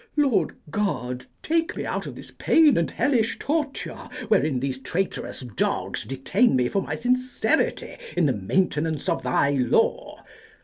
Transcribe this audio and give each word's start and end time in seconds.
Lord 0.17 0.55
God, 0.71 1.27
take 1.43 1.77
me 1.77 1.85
out 1.85 2.07
of 2.07 2.15
this 2.15 2.31
pain 2.31 2.75
and 2.75 2.89
hellish 2.89 3.37
torture, 3.37 4.09
wherein 4.29 4.59
these 4.59 4.79
traitorous 4.79 5.41
dogs 5.41 6.05
detain 6.05 6.55
me 6.55 6.69
for 6.69 6.81
my 6.81 6.95
sincerity 6.95 7.97
in 8.17 8.25
the 8.25 8.33
maintenance 8.33 9.07
of 9.07 9.21
thy 9.21 9.51
law! 9.51 10.23